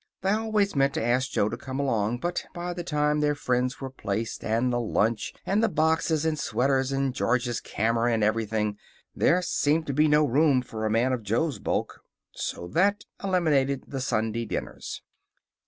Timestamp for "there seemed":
9.15-9.85